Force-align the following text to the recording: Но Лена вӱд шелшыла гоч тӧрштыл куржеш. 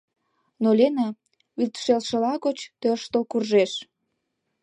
Но 0.61 0.69
Лена 0.79 1.07
вӱд 1.57 1.73
шелшыла 1.83 2.33
гоч 2.45 2.57
тӧрштыл 2.81 3.23
куржеш. 3.31 3.71